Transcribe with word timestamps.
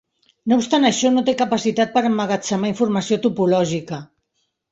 No 0.51 0.55
obstant 0.61 0.87
això 0.87 1.11
no 1.17 1.23
té 1.27 1.35
capacitat 1.41 1.93
per 1.97 2.03
emmagatzemar 2.09 2.71
informació 2.73 3.21
topològica. 3.27 4.01